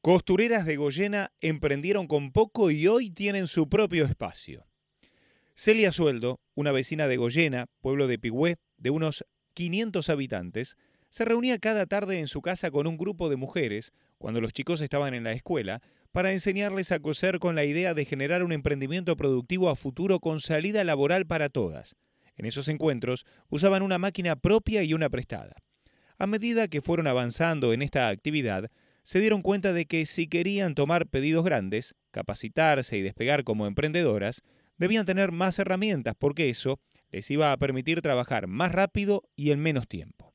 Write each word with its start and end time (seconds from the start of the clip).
Costureras 0.00 0.64
de 0.64 0.76
Goyena 0.76 1.32
emprendieron 1.40 2.06
con 2.06 2.30
poco 2.30 2.70
y 2.70 2.86
hoy 2.86 3.10
tienen 3.10 3.48
su 3.48 3.68
propio 3.68 4.04
espacio. 4.04 4.64
Celia 5.56 5.90
Sueldo, 5.90 6.40
una 6.54 6.70
vecina 6.70 7.08
de 7.08 7.16
Goyena, 7.16 7.66
pueblo 7.80 8.06
de 8.06 8.16
Pigüé, 8.16 8.58
de 8.76 8.90
unos 8.90 9.24
500 9.54 10.08
habitantes, 10.08 10.76
se 11.10 11.24
reunía 11.24 11.58
cada 11.58 11.86
tarde 11.86 12.20
en 12.20 12.28
su 12.28 12.42
casa 12.42 12.70
con 12.70 12.86
un 12.86 12.96
grupo 12.96 13.28
de 13.28 13.34
mujeres, 13.34 13.92
cuando 14.18 14.40
los 14.40 14.52
chicos 14.52 14.80
estaban 14.82 15.14
en 15.14 15.24
la 15.24 15.32
escuela, 15.32 15.82
para 16.12 16.32
enseñarles 16.32 16.92
a 16.92 17.00
coser 17.00 17.40
con 17.40 17.56
la 17.56 17.64
idea 17.64 17.92
de 17.92 18.04
generar 18.04 18.44
un 18.44 18.52
emprendimiento 18.52 19.16
productivo 19.16 19.68
a 19.68 19.74
futuro 19.74 20.20
con 20.20 20.40
salida 20.40 20.84
laboral 20.84 21.26
para 21.26 21.48
todas. 21.48 21.96
En 22.36 22.46
esos 22.46 22.68
encuentros 22.68 23.26
usaban 23.48 23.82
una 23.82 23.98
máquina 23.98 24.36
propia 24.36 24.84
y 24.84 24.94
una 24.94 25.10
prestada. 25.10 25.56
A 26.18 26.28
medida 26.28 26.68
que 26.68 26.82
fueron 26.82 27.08
avanzando 27.08 27.72
en 27.72 27.82
esta 27.82 28.08
actividad, 28.08 28.70
se 29.08 29.20
dieron 29.20 29.40
cuenta 29.40 29.72
de 29.72 29.86
que 29.86 30.04
si 30.04 30.26
querían 30.26 30.74
tomar 30.74 31.06
pedidos 31.06 31.42
grandes, 31.42 31.94
capacitarse 32.10 32.98
y 32.98 33.00
despegar 33.00 33.42
como 33.42 33.66
emprendedoras, 33.66 34.42
debían 34.76 35.06
tener 35.06 35.32
más 35.32 35.58
herramientas 35.58 36.14
porque 36.18 36.50
eso 36.50 36.78
les 37.10 37.30
iba 37.30 37.50
a 37.50 37.56
permitir 37.56 38.02
trabajar 38.02 38.48
más 38.48 38.70
rápido 38.70 39.22
y 39.34 39.50
en 39.50 39.60
menos 39.60 39.88
tiempo. 39.88 40.34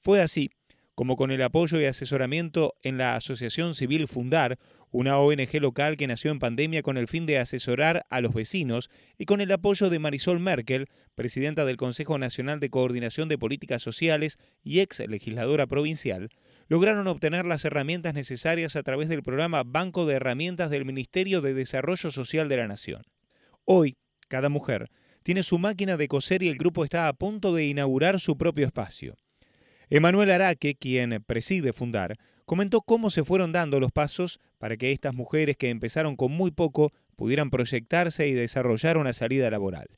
Fue 0.00 0.22
así 0.22 0.52
como 0.94 1.16
con 1.16 1.32
el 1.32 1.42
apoyo 1.42 1.80
y 1.80 1.86
asesoramiento 1.86 2.76
en 2.82 2.98
la 2.98 3.16
Asociación 3.16 3.74
Civil 3.74 4.06
Fundar, 4.06 4.60
una 4.92 5.18
ONG 5.18 5.60
local 5.60 5.96
que 5.96 6.06
nació 6.06 6.30
en 6.30 6.38
pandemia 6.38 6.82
con 6.82 6.96
el 6.96 7.08
fin 7.08 7.26
de 7.26 7.38
asesorar 7.38 8.06
a 8.10 8.20
los 8.20 8.32
vecinos, 8.32 8.90
y 9.18 9.24
con 9.24 9.40
el 9.40 9.50
apoyo 9.50 9.90
de 9.90 9.98
Marisol 9.98 10.38
Merkel, 10.38 10.86
presidenta 11.16 11.64
del 11.64 11.78
Consejo 11.78 12.16
Nacional 12.16 12.60
de 12.60 12.70
Coordinación 12.70 13.28
de 13.28 13.38
Políticas 13.38 13.82
Sociales 13.82 14.38
y 14.62 14.78
ex 14.78 15.00
legisladora 15.00 15.66
provincial, 15.66 16.30
lograron 16.68 17.06
obtener 17.06 17.44
las 17.44 17.64
herramientas 17.64 18.14
necesarias 18.14 18.76
a 18.76 18.82
través 18.82 19.08
del 19.08 19.22
programa 19.22 19.62
Banco 19.64 20.06
de 20.06 20.14
Herramientas 20.14 20.70
del 20.70 20.84
Ministerio 20.84 21.40
de 21.40 21.54
Desarrollo 21.54 22.10
Social 22.10 22.48
de 22.48 22.56
la 22.56 22.68
Nación. 22.68 23.02
Hoy, 23.64 23.96
cada 24.28 24.48
mujer 24.48 24.90
tiene 25.22 25.42
su 25.42 25.58
máquina 25.58 25.96
de 25.96 26.08
coser 26.08 26.42
y 26.42 26.48
el 26.48 26.58
grupo 26.58 26.84
está 26.84 27.08
a 27.08 27.12
punto 27.12 27.54
de 27.54 27.66
inaugurar 27.66 28.20
su 28.20 28.36
propio 28.36 28.66
espacio. 28.66 29.16
Emanuel 29.90 30.30
Araque, 30.30 30.74
quien 30.74 31.22
preside 31.26 31.72
Fundar, 31.72 32.16
comentó 32.44 32.82
cómo 32.82 33.10
se 33.10 33.24
fueron 33.24 33.52
dando 33.52 33.80
los 33.80 33.92
pasos 33.92 34.40
para 34.58 34.76
que 34.76 34.92
estas 34.92 35.14
mujeres 35.14 35.56
que 35.56 35.70
empezaron 35.70 36.16
con 36.16 36.32
muy 36.32 36.50
poco 36.50 36.92
pudieran 37.16 37.50
proyectarse 37.50 38.28
y 38.28 38.34
desarrollar 38.34 38.96
una 38.98 39.12
salida 39.12 39.50
laboral. 39.50 39.88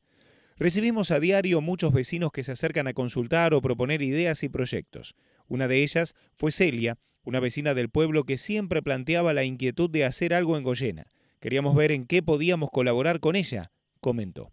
Recibimos 0.58 1.11
a 1.11 1.20
diario 1.20 1.61
muchos 1.61 1.92
vecinos 1.92 2.33
que 2.33 2.42
se 2.42 2.53
acercan 2.53 2.86
a 2.86 2.95
consultar 2.95 3.53
o 3.53 3.61
proponer 3.61 4.01
ideas 4.01 4.42
y 4.42 4.48
proyectos. 4.48 5.14
Una 5.48 5.69
de 5.69 5.83
ellas 5.83 6.14
fue 6.34 6.52
Celia, 6.52 6.98
una 7.25 7.41
vecina 7.41 7.75
del 7.75 7.89
pueblo 7.89 8.25
que 8.25 8.39
siempre 8.39 8.83
planteaba 8.83 9.33
la 9.33 9.44
inquietud 9.44 9.91
de 9.91 10.05
hacer 10.05 10.33
algo 10.33 10.56
en 10.56 10.64
Goyena. 10.64 11.06
Queríamos 11.41 11.75
ver 11.75 11.92
en 11.92 12.06
qué 12.06 12.22
podíamos 12.22 12.70
colaborar 12.70 13.20
con 13.20 13.36
ella, 13.36 13.70
comentó. 14.00 14.52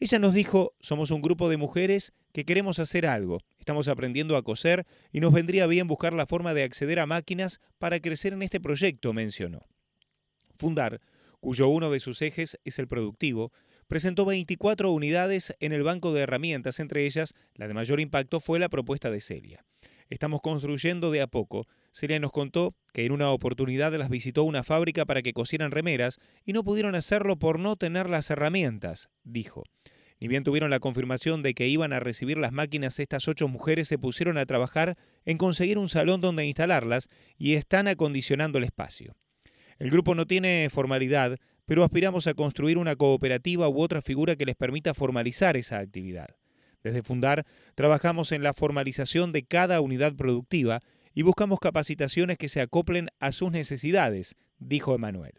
Ella 0.00 0.18
nos 0.18 0.34
dijo, 0.34 0.74
somos 0.80 1.10
un 1.10 1.22
grupo 1.22 1.48
de 1.48 1.56
mujeres 1.56 2.12
que 2.32 2.44
queremos 2.44 2.78
hacer 2.78 3.06
algo, 3.06 3.40
estamos 3.58 3.88
aprendiendo 3.88 4.36
a 4.36 4.42
coser 4.42 4.86
y 5.12 5.20
nos 5.20 5.32
vendría 5.32 5.66
bien 5.66 5.86
buscar 5.86 6.12
la 6.12 6.26
forma 6.26 6.52
de 6.52 6.64
acceder 6.64 6.98
a 6.98 7.06
máquinas 7.06 7.60
para 7.78 8.00
crecer 8.00 8.32
en 8.32 8.42
este 8.42 8.60
proyecto, 8.60 9.12
mencionó. 9.12 9.66
Fundar, 10.58 11.00
cuyo 11.40 11.68
uno 11.68 11.90
de 11.90 12.00
sus 12.00 12.22
ejes 12.22 12.58
es 12.64 12.78
el 12.78 12.88
productivo, 12.88 13.52
presentó 13.86 14.24
24 14.24 14.90
unidades 14.90 15.54
en 15.60 15.72
el 15.72 15.82
banco 15.82 16.12
de 16.12 16.22
herramientas, 16.22 16.80
entre 16.80 17.06
ellas 17.06 17.34
la 17.54 17.68
de 17.68 17.74
mayor 17.74 18.00
impacto 18.00 18.40
fue 18.40 18.58
la 18.58 18.68
propuesta 18.68 19.10
de 19.10 19.20
Celia. 19.20 19.64
Estamos 20.10 20.40
construyendo 20.42 21.10
de 21.10 21.22
a 21.22 21.26
poco. 21.26 21.66
Celia 21.92 22.18
nos 22.18 22.32
contó 22.32 22.74
que 22.92 23.04
en 23.04 23.12
una 23.12 23.30
oportunidad 23.30 23.92
las 23.94 24.10
visitó 24.10 24.44
una 24.44 24.62
fábrica 24.62 25.06
para 25.06 25.22
que 25.22 25.32
cosieran 25.32 25.70
remeras 25.70 26.18
y 26.44 26.52
no 26.52 26.62
pudieron 26.62 26.94
hacerlo 26.94 27.36
por 27.36 27.58
no 27.58 27.76
tener 27.76 28.10
las 28.10 28.30
herramientas, 28.30 29.08
dijo. 29.22 29.64
Ni 30.20 30.28
bien 30.28 30.44
tuvieron 30.44 30.70
la 30.70 30.80
confirmación 30.80 31.42
de 31.42 31.54
que 31.54 31.68
iban 31.68 31.92
a 31.92 32.00
recibir 32.00 32.38
las 32.38 32.52
máquinas, 32.52 32.98
estas 32.98 33.28
ocho 33.28 33.48
mujeres 33.48 33.88
se 33.88 33.98
pusieron 33.98 34.38
a 34.38 34.46
trabajar 34.46 34.96
en 35.24 35.38
conseguir 35.38 35.78
un 35.78 35.88
salón 35.88 36.20
donde 36.20 36.46
instalarlas 36.46 37.08
y 37.36 37.54
están 37.54 37.88
acondicionando 37.88 38.58
el 38.58 38.64
espacio. 38.64 39.16
El 39.78 39.90
grupo 39.90 40.14
no 40.14 40.26
tiene 40.26 40.68
formalidad, 40.70 41.38
pero 41.66 41.82
aspiramos 41.82 42.26
a 42.26 42.34
construir 42.34 42.78
una 42.78 42.96
cooperativa 42.96 43.68
u 43.68 43.80
otra 43.80 44.02
figura 44.02 44.36
que 44.36 44.46
les 44.46 44.56
permita 44.56 44.94
formalizar 44.94 45.56
esa 45.56 45.78
actividad. 45.78 46.36
Desde 46.84 47.02
Fundar 47.02 47.46
trabajamos 47.74 48.30
en 48.30 48.42
la 48.42 48.52
formalización 48.52 49.32
de 49.32 49.42
cada 49.44 49.80
unidad 49.80 50.14
productiva 50.14 50.82
y 51.14 51.22
buscamos 51.22 51.58
capacitaciones 51.58 52.36
que 52.36 52.50
se 52.50 52.60
acoplen 52.60 53.08
a 53.18 53.32
sus 53.32 53.50
necesidades, 53.50 54.36
dijo 54.58 54.94
Emanuel. 54.94 55.32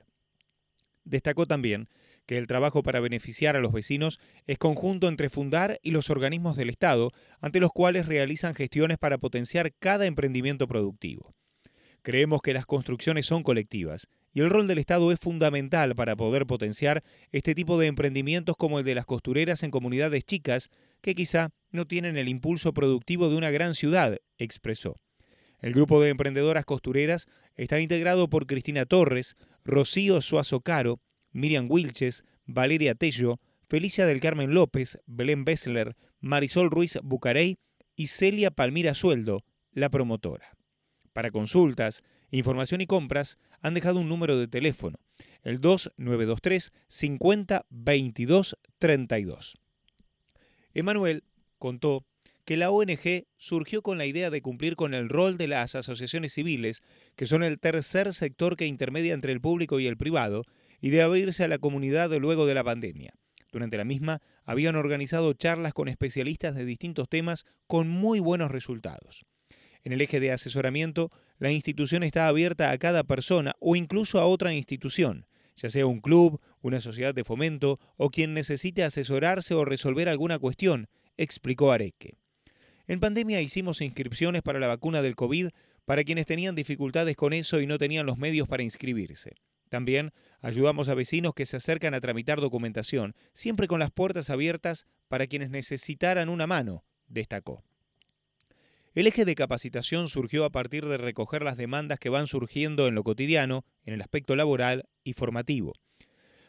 Destacó 1.04 1.46
también 1.46 1.88
que 2.26 2.40
el 2.40 2.48
trabajo 2.48 2.82
para 2.82 3.00
beneficiar 3.00 3.56
a 3.56 3.60
los 3.60 3.72
vecinos 3.72 4.20
es 4.48 4.58
conjunto 4.58 5.08
entre 5.08 5.30
Fundar 5.30 5.78
y 5.84 5.92
los 5.92 6.10
organismos 6.10 6.58
del 6.58 6.72
Estado, 6.72 7.12
ante 7.40 7.60
los 7.60 7.72
cuales 7.72 8.08
realizan 8.08 8.56
gestiones 8.56 8.98
para 8.98 9.20
potenciar 9.20 9.72
cada 9.78 10.08
emprendimiento 10.08 10.68
productivo. 10.68 11.36
Creemos 12.02 12.42
que 12.42 12.54
las 12.54 12.66
construcciones 12.66 13.28
son 13.28 13.44
colectivas 13.44 14.08
y 14.32 14.42
el 14.42 14.50
rol 14.50 14.68
del 14.68 14.80
Estado 14.80 15.12
es 15.12 15.20
fundamental 15.20 15.96
para 15.96 16.16
poder 16.16 16.46
potenciar 16.46 17.04
este 17.32 17.56
tipo 17.56 17.80
de 17.80 17.88
emprendimientos 17.88 18.56
como 18.58 18.80
el 18.80 18.86
de 18.86 18.94
las 18.94 19.06
costureras 19.06 19.64
en 19.64 19.72
comunidades 19.72 20.26
chicas 20.26 20.70
que 21.06 21.14
quizá 21.14 21.52
no 21.70 21.86
tienen 21.86 22.18
el 22.18 22.28
impulso 22.28 22.74
productivo 22.74 23.30
de 23.30 23.36
una 23.36 23.52
gran 23.52 23.76
ciudad, 23.76 24.18
expresó. 24.40 25.00
El 25.60 25.72
grupo 25.72 26.02
de 26.02 26.10
emprendedoras 26.10 26.66
costureras 26.66 27.28
está 27.54 27.80
integrado 27.80 28.28
por 28.28 28.48
Cristina 28.48 28.88
Torres, 28.88 29.36
Rocío 29.64 30.20
Suazo 30.22 30.62
Caro, 30.62 31.00
Miriam 31.32 31.68
Wilches, 31.70 32.26
Valeria 32.48 32.96
Tello, 32.96 33.40
Felicia 33.70 34.08
del 34.08 34.20
Carmen 34.20 34.56
López, 34.56 34.98
Belén 35.06 35.46
Bessler, 35.46 35.96
Marisol 36.22 36.72
Ruiz 36.72 36.98
Bucarey 37.04 37.60
y 37.96 38.08
Celia 38.08 38.50
Palmira 38.50 38.96
Sueldo, 38.96 39.46
la 39.74 39.92
promotora. 39.92 40.58
Para 41.14 41.30
consultas, 41.30 42.02
información 42.32 42.82
y 42.82 42.88
compras 42.88 43.38
han 43.62 43.76
dejado 43.76 44.00
un 44.00 44.10
número 44.10 44.40
de 44.40 44.48
teléfono, 44.48 44.98
el 45.44 45.62
2923 45.62 46.72
50 46.88 47.68
22 47.70 48.58
32. 48.80 49.65
Emanuel 50.76 51.24
contó 51.58 52.06
que 52.46 52.58
la 52.58 52.70
ONG 52.70 53.26
surgió 53.38 53.82
con 53.82 53.98
la 53.98 54.06
idea 54.06 54.30
de 54.30 54.42
cumplir 54.42 54.76
con 54.76 54.94
el 54.94 55.10
rol 55.10 55.38
de 55.38 55.48
las 55.48 55.74
asociaciones 55.74 56.34
civiles, 56.34 56.84
que 57.16 57.26
son 57.26 57.44
el 57.44 57.60
tercer 57.60 58.14
sector 58.14 58.56
que 58.56 58.68
intermedia 58.68 59.14
entre 59.16 59.32
el 59.32 59.42
público 59.42 59.80
y 59.80 59.88
el 59.88 59.98
privado, 59.98 60.44
y 60.80 60.90
de 60.92 61.02
abrirse 61.02 61.44
a 61.44 61.48
la 61.48 61.58
comunidad 61.58 62.12
luego 62.20 62.46
de 62.46 62.54
la 62.54 62.64
pandemia. 62.64 63.14
Durante 63.52 63.78
la 63.78 63.86
misma 63.86 64.22
habían 64.44 64.76
organizado 64.76 65.34
charlas 65.34 65.74
con 65.74 65.88
especialistas 65.88 66.56
de 66.56 66.66
distintos 66.66 67.10
temas 67.10 67.46
con 67.68 67.88
muy 67.88 68.20
buenos 68.20 68.52
resultados. 68.52 69.26
En 69.84 69.94
el 69.94 70.02
eje 70.02 70.20
de 70.20 70.32
asesoramiento, 70.32 71.10
la 71.40 71.52
institución 71.52 72.04
está 72.04 72.28
abierta 72.28 72.70
a 72.70 72.78
cada 72.78 73.04
persona 73.04 73.54
o 73.60 73.76
incluso 73.76 74.20
a 74.20 74.26
otra 74.26 74.54
institución, 74.54 75.26
ya 75.56 75.70
sea 75.70 75.86
un 75.86 76.02
club, 76.02 76.40
una 76.62 76.82
sociedad 76.82 77.14
de 77.14 77.24
fomento 77.24 77.80
o 77.98 78.10
quien 78.10 78.34
necesite 78.34 78.84
asesorarse 78.84 79.54
o 79.54 79.66
resolver 79.66 80.10
alguna 80.10 80.40
cuestión, 80.40 80.88
explicó 81.18 81.72
Areque. 81.72 82.16
En 82.88 83.00
pandemia 83.00 83.42
hicimos 83.42 83.82
inscripciones 83.82 84.42
para 84.42 84.60
la 84.60 84.68
vacuna 84.68 85.02
del 85.02 85.16
COVID 85.16 85.50
para 85.86 86.04
quienes 86.04 86.26
tenían 86.26 86.56
dificultades 86.56 87.16
con 87.16 87.34
eso 87.34 87.62
y 87.62 87.68
no 87.68 87.78
tenían 87.78 88.06
los 88.06 88.18
medios 88.18 88.48
para 88.48 88.64
inscribirse. 88.64 89.36
También 89.70 90.12
ayudamos 90.42 90.90
a 90.90 90.94
vecinos 90.94 91.34
que 91.34 91.46
se 91.46 91.58
acercan 91.58 91.94
a 91.94 92.02
tramitar 92.02 92.40
documentación, 92.40 93.16
siempre 93.34 93.68
con 93.68 93.80
las 93.80 93.92
puertas 93.92 94.30
abiertas 94.30 94.86
para 95.08 95.28
quienes 95.28 95.50
necesitaran 95.50 96.30
una 96.30 96.48
mano, 96.48 96.84
destacó. 97.08 97.64
El 98.96 99.08
eje 99.08 99.26
de 99.26 99.36
capacitación 99.36 100.08
surgió 100.08 100.46
a 100.46 100.52
partir 100.52 100.86
de 100.86 100.96
recoger 100.96 101.44
las 101.44 101.58
demandas 101.58 102.00
que 102.00 102.08
van 102.08 102.28
surgiendo 102.28 102.88
en 102.88 102.96
lo 102.96 103.04
cotidiano, 103.04 103.66
en 103.84 103.94
el 103.94 104.02
aspecto 104.02 104.38
laboral 104.38 104.86
y 105.04 105.12
formativo. 105.12 105.74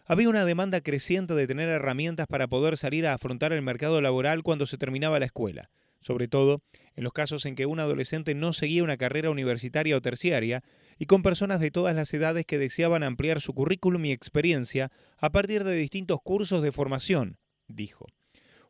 Había 0.05 0.29
una 0.29 0.45
demanda 0.45 0.81
creciente 0.81 1.35
de 1.35 1.49
tener 1.49 1.69
herramientas 1.69 2.29
para 2.29 2.47
poder 2.47 2.77
salir 2.77 3.05
a 3.05 3.15
afrontar 3.15 3.53
el 3.53 3.63
mercado 3.63 4.01
laboral 4.01 4.45
cuando 4.45 4.65
se 4.65 4.79
terminaba 4.79 5.19
la 5.19 5.27
escuela, 5.27 5.71
sobre 5.99 6.29
todo 6.29 6.63
en 6.95 7.03
los 7.03 7.13
casos 7.13 7.47
en 7.47 7.57
que 7.57 7.67
un 7.67 7.81
adolescente 7.81 8.33
no 8.37 8.53
seguía 8.53 8.85
una 8.85 8.97
carrera 8.97 9.31
universitaria 9.31 9.97
o 9.97 10.01
terciaria, 10.01 10.63
y 11.01 11.07
con 11.07 11.25
personas 11.25 11.59
de 11.59 11.73
todas 11.73 11.97
las 11.97 12.15
edades 12.15 12.47
que 12.47 12.59
deseaban 12.59 13.03
ampliar 13.03 13.41
su 13.41 13.55
currículum 13.55 14.05
y 14.05 14.13
experiencia 14.13 14.93
a 15.19 15.31
partir 15.33 15.65
de 15.65 15.75
distintos 15.75 16.21
cursos 16.23 16.63
de 16.63 16.71
formación, 16.71 17.39
dijo. 17.67 18.07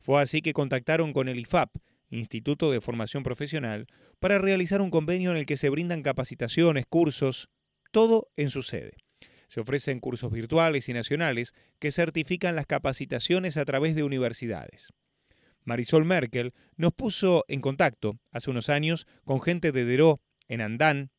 Fue 0.00 0.22
así 0.22 0.40
que 0.40 0.54
contactaron 0.54 1.12
con 1.12 1.28
el 1.28 1.38
IFAP, 1.38 1.76
Instituto 2.10 2.70
de 2.70 2.80
Formación 2.80 3.22
Profesional, 3.22 3.86
para 4.18 4.38
realizar 4.38 4.80
un 4.80 4.90
convenio 4.90 5.30
en 5.30 5.36
el 5.36 5.46
que 5.46 5.56
se 5.56 5.68
brindan 5.68 6.02
capacitaciones, 6.02 6.86
cursos, 6.86 7.48
todo 7.90 8.28
en 8.36 8.50
su 8.50 8.62
sede. 8.62 8.96
Se 9.48 9.60
ofrecen 9.60 10.00
cursos 10.00 10.32
virtuales 10.32 10.88
y 10.88 10.92
nacionales 10.92 11.54
que 11.78 11.92
certifican 11.92 12.56
las 12.56 12.66
capacitaciones 12.66 13.56
a 13.56 13.64
través 13.64 13.94
de 13.94 14.02
universidades. 14.02 14.92
Marisol 15.64 16.04
Merkel 16.04 16.52
nos 16.76 16.92
puso 16.92 17.44
en 17.48 17.60
contacto 17.60 18.18
hace 18.30 18.50
unos 18.50 18.68
años 18.68 19.06
con 19.24 19.40
gente 19.40 19.72
de 19.72 19.84
Deró, 19.84 20.20
en 20.48 20.60
Andán, 20.60 21.10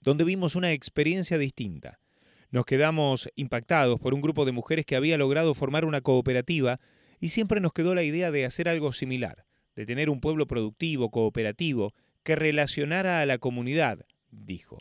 donde 0.00 0.24
vimos 0.24 0.54
una 0.56 0.72
experiencia 0.72 1.36
distinta. 1.38 2.00
Nos 2.50 2.64
quedamos 2.64 3.28
impactados 3.34 3.98
por 4.00 4.14
un 4.14 4.20
grupo 4.20 4.44
de 4.44 4.52
mujeres 4.52 4.86
que 4.86 4.96
había 4.96 5.18
logrado 5.18 5.54
formar 5.54 5.84
una 5.84 6.00
cooperativa 6.00 6.80
y 7.20 7.30
siempre 7.30 7.60
nos 7.60 7.72
quedó 7.72 7.94
la 7.94 8.02
idea 8.02 8.30
de 8.30 8.44
hacer 8.44 8.68
algo 8.68 8.92
similar, 8.92 9.45
de 9.76 9.86
tener 9.86 10.10
un 10.10 10.20
pueblo 10.20 10.46
productivo, 10.46 11.10
cooperativo, 11.10 11.94
que 12.22 12.34
relacionara 12.34 13.20
a 13.20 13.26
la 13.26 13.38
comunidad, 13.38 14.04
dijo. 14.30 14.78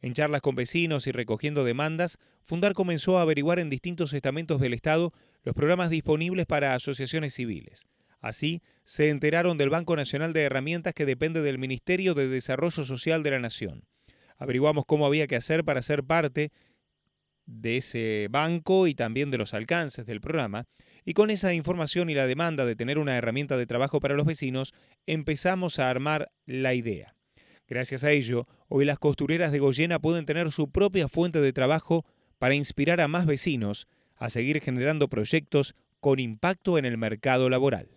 En 0.00 0.12
charlas 0.12 0.42
con 0.42 0.54
vecinos 0.54 1.06
y 1.06 1.12
recogiendo 1.12 1.64
demandas, 1.64 2.18
Fundar 2.44 2.74
comenzó 2.74 3.18
a 3.18 3.22
averiguar 3.22 3.58
en 3.58 3.70
distintos 3.70 4.12
estamentos 4.12 4.60
del 4.60 4.74
Estado 4.74 5.12
los 5.42 5.54
programas 5.54 5.90
disponibles 5.90 6.46
para 6.46 6.74
asociaciones 6.74 7.34
civiles. 7.34 7.86
Así, 8.20 8.62
se 8.84 9.08
enteraron 9.08 9.58
del 9.58 9.70
Banco 9.70 9.96
Nacional 9.96 10.32
de 10.32 10.42
Herramientas 10.42 10.94
que 10.94 11.06
depende 11.06 11.42
del 11.42 11.58
Ministerio 11.58 12.14
de 12.14 12.28
Desarrollo 12.28 12.84
Social 12.84 13.22
de 13.22 13.32
la 13.32 13.40
Nación. 13.40 13.84
Averiguamos 14.36 14.84
cómo 14.86 15.06
había 15.06 15.26
que 15.26 15.36
hacer 15.36 15.64
para 15.64 15.82
ser 15.82 16.04
parte 16.04 16.52
de 17.46 17.78
ese 17.78 18.28
banco 18.30 18.86
y 18.86 18.94
también 18.94 19.30
de 19.30 19.38
los 19.38 19.54
alcances 19.54 20.06
del 20.06 20.20
programa, 20.20 20.66
y 21.06 21.14
con 21.14 21.30
esa 21.30 21.54
información 21.54 22.10
y 22.10 22.14
la 22.14 22.26
demanda 22.26 22.66
de 22.66 22.74
tener 22.74 22.98
una 22.98 23.16
herramienta 23.16 23.56
de 23.56 23.66
trabajo 23.66 24.00
para 24.00 24.16
los 24.16 24.26
vecinos, 24.26 24.74
empezamos 25.06 25.78
a 25.78 25.88
armar 25.88 26.32
la 26.44 26.74
idea. 26.74 27.14
Gracias 27.68 28.02
a 28.02 28.10
ello, 28.10 28.48
hoy 28.68 28.84
las 28.84 28.98
costureras 28.98 29.52
de 29.52 29.60
Goyena 29.60 30.00
pueden 30.00 30.26
tener 30.26 30.50
su 30.50 30.70
propia 30.70 31.08
fuente 31.08 31.40
de 31.40 31.52
trabajo 31.52 32.04
para 32.38 32.56
inspirar 32.56 33.00
a 33.00 33.08
más 33.08 33.24
vecinos 33.24 33.86
a 34.16 34.30
seguir 34.30 34.60
generando 34.60 35.08
proyectos 35.08 35.76
con 36.00 36.18
impacto 36.18 36.76
en 36.76 36.84
el 36.84 36.98
mercado 36.98 37.48
laboral. 37.48 37.95